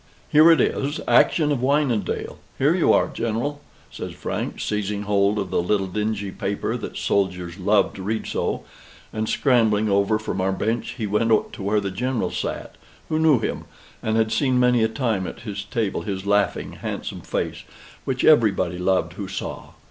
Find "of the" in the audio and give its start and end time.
5.37-5.61